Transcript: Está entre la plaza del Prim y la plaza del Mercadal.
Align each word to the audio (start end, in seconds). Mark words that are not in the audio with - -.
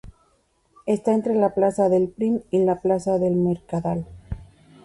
Está 0.87 1.13
entre 1.13 1.35
la 1.35 1.53
plaza 1.53 1.87
del 1.87 2.07
Prim 2.09 2.39
y 2.49 2.57
la 2.65 2.81
plaza 2.81 3.19
del 3.19 3.35
Mercadal. 3.35 4.07